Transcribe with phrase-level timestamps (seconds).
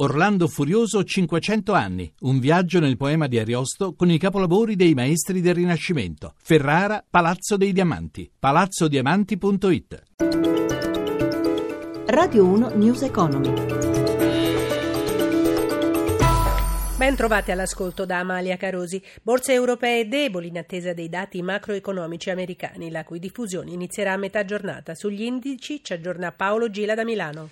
[0.00, 5.40] Orlando Furioso 500 anni, un viaggio nel poema di Ariosto con i capolavori dei maestri
[5.40, 6.34] del Rinascimento.
[6.40, 10.02] Ferrara, Palazzo dei Diamanti, palazzodiamanti.it.
[12.06, 13.52] Radio 1 News Economy.
[16.96, 19.02] Ben trovati all'ascolto da Amalia Carosi.
[19.20, 24.44] Borse europee deboli in attesa dei dati macroeconomici americani, la cui diffusione inizierà a metà
[24.44, 24.94] giornata.
[24.94, 27.48] Sugli indici ci aggiorna Paolo Gila da Milano.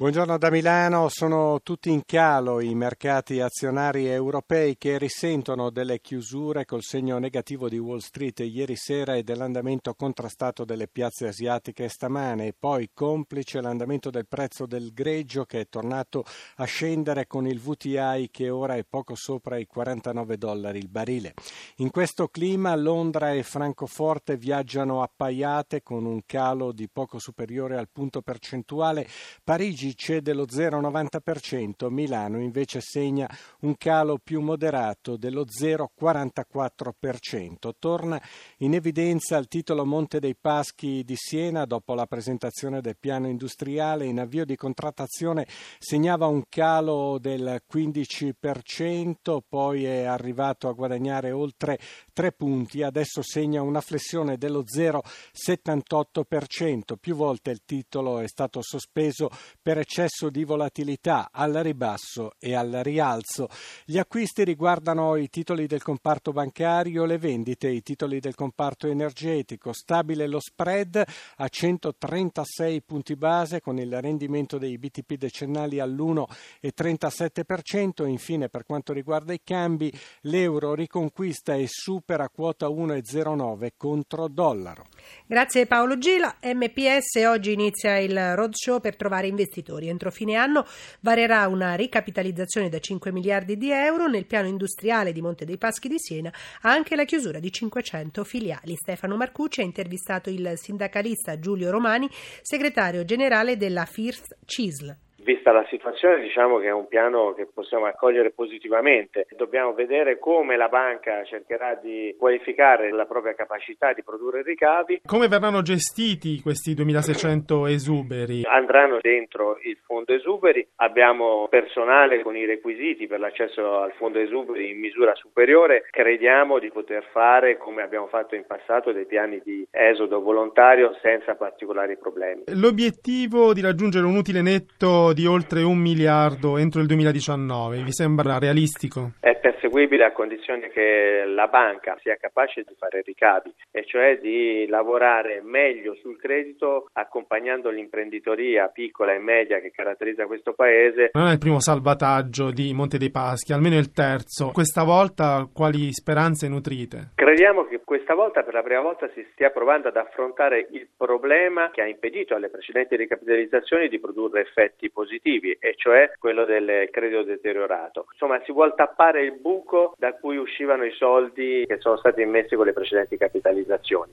[0.00, 6.64] Buongiorno da Milano, sono tutti in calo i mercati azionari europei che risentono delle chiusure
[6.64, 12.46] col segno negativo di Wall Street ieri sera e dell'andamento contrastato delle piazze asiatiche stamane
[12.46, 16.24] e poi complice l'andamento del prezzo del greggio che è tornato
[16.56, 21.34] a scendere con il VTI che ora è poco sopra i 49 dollari il barile.
[21.76, 27.90] In questo clima Londra e Francoforte viaggiano appaiate con un calo di poco superiore al
[27.92, 29.06] punto percentuale,
[29.44, 33.28] Parigi cede lo 0,90%, Milano invece segna
[33.60, 37.70] un calo più moderato dello 0,44%.
[37.78, 38.20] Torna
[38.58, 44.06] in evidenza il titolo Monte dei Paschi di Siena dopo la presentazione del piano industriale
[44.06, 45.46] in avvio di contrattazione
[45.78, 51.78] segnava un calo del 15%, poi è arrivato a guadagnare oltre
[52.20, 56.96] 3 punti, adesso segna una flessione dello 0,78%.
[57.00, 59.30] Più volte il titolo è stato sospeso
[59.62, 63.48] per eccesso di volatilità al ribasso e al rialzo.
[63.86, 69.72] Gli acquisti riguardano i titoli del comparto bancario, le vendite i titoli del comparto energetico.
[69.72, 71.02] Stabile lo spread
[71.36, 78.06] a 136 punti base con il rendimento dei BTP decennali all'1,37%.
[78.06, 79.90] Infine, per quanto riguarda i cambi,
[80.24, 84.86] l'euro riconquista e supera supera quota 1,09 contro dollaro.
[85.26, 86.38] Grazie Paolo Gila.
[86.42, 89.88] MPS oggi inizia il roadshow per trovare investitori.
[89.88, 90.66] Entro fine anno
[91.00, 95.86] varerà una ricapitalizzazione da 5 miliardi di euro nel piano industriale di Monte dei Paschi
[95.86, 98.74] di Siena, anche la chiusura di 500 filiali.
[98.74, 102.08] Stefano Marcucci ha intervistato il sindacalista Giulio Romani,
[102.42, 104.96] segretario generale della FIRS CISL.
[105.22, 109.26] Vista la situazione diciamo che è un piano che possiamo accogliere positivamente.
[109.36, 115.02] Dobbiamo vedere come la banca cercherà di qualificare la propria capacità di produrre ricavi.
[115.04, 118.42] Come verranno gestiti questi 2600 esuberi?
[118.44, 124.70] Andranno dentro il fondo esuberi, abbiamo personale con i requisiti per l'accesso al fondo esuberi
[124.70, 129.66] in misura superiore, crediamo di poter fare come abbiamo fatto in passato dei piani di
[129.70, 132.44] esodo volontario senza particolari problemi.
[132.54, 138.38] L'obiettivo di raggiungere un utile netto di oltre un miliardo entro il 2019, vi sembra
[138.38, 139.12] realistico?
[139.20, 144.66] È perseguibile a condizione che la banca sia capace di fare ricavi, e cioè di
[144.68, 151.10] lavorare meglio sul credito accompagnando l'imprenditoria piccola e media che caratterizza questo paese.
[151.12, 154.50] Non è il primo salvataggio di Monte dei Paschi, almeno il terzo.
[154.52, 157.10] Questa volta quali speranze nutrite?
[157.14, 161.70] Crediamo che questa volta per la prima volta si stia provando ad affrontare il problema
[161.70, 166.90] che ha impedito alle precedenti ricapitalizzazioni di produrre effetti positivi positivi, e cioè quello del
[166.90, 168.06] credito deteriorato.
[168.12, 172.54] Insomma, si vuole tappare il buco da cui uscivano i soldi che sono stati immessi
[172.54, 174.12] con le precedenti capitalizzazioni.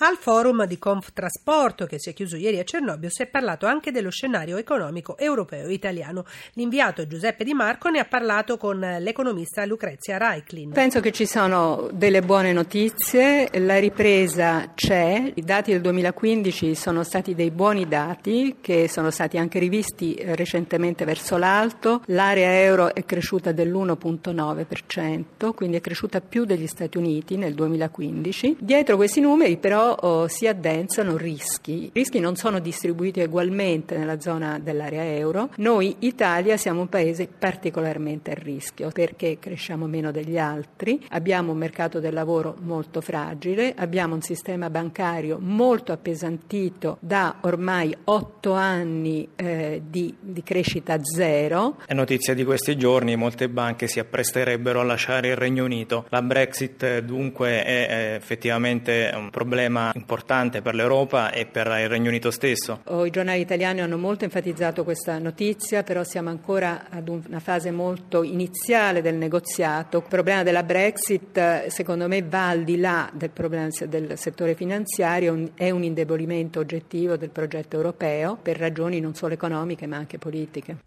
[0.00, 3.90] Al forum di Conftrasporto che si è chiuso ieri a Cernobbio si è parlato anche
[3.90, 6.26] dello scenario economico europeo italiano.
[6.52, 10.72] L'inviato Giuseppe Di Marco ne ha parlato con l'economista Lucrezia Reiklin.
[10.72, 17.02] Penso che ci sono delle buone notizie, la ripresa c'è, i dati del 2015 sono
[17.02, 22.94] stati dei buoni dati che sono stati anche rivisti eh, recentemente verso l'alto, l'area euro
[22.94, 28.56] è cresciuta dell'1.9%, quindi è cresciuta più degli Stati Uniti nel 2015.
[28.60, 31.84] Dietro questi numeri però oh, si addensano rischi.
[31.84, 35.50] I rischi non sono distribuiti ugualmente nella zona dell'area euro.
[35.56, 41.58] Noi, Italia, siamo un paese particolarmente a rischio perché cresciamo meno degli altri, abbiamo un
[41.58, 49.28] mercato del lavoro molto fragile, abbiamo un sistema bancario molto appesantito da ormai otto anni
[49.36, 51.78] eh, di, di crescita zero.
[51.86, 56.06] È notizia di questi giorni, molte banche si appresterebbero a lasciare il Regno Unito.
[56.10, 62.30] La Brexit dunque è effettivamente un problema importante per l'Europa e per il Regno Unito
[62.30, 62.80] stesso.
[62.84, 67.70] Oh, I giornali italiani hanno molto enfatizzato questa notizia, però siamo ancora ad una fase
[67.70, 69.98] molto iniziale del negoziato.
[69.98, 75.50] Il problema della Brexit secondo me va al di là del problema del settore finanziario,
[75.54, 80.78] è un indebolimento oggettivo del progetto europeo per ragioni non solo economiche ma anche politiche.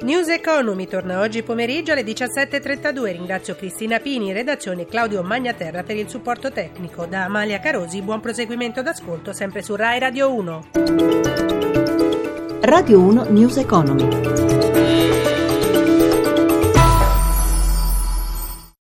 [0.00, 3.12] News Economy torna oggi pomeriggio alle 17.32.
[3.12, 7.06] Ringrazio Cristina Pini, redazione Claudio Magnaterra per il supporto tecnico.
[7.06, 10.66] Da Amalia Carosi, buon proseguimento d'ascolto sempre su Rai Radio 1.
[12.60, 14.57] Radio 1 News Economy.